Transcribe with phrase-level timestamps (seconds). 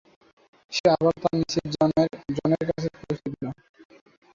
[0.71, 3.53] সে আবার তার নিচের জনের কাছে পৌঁছিয়ে দেয়।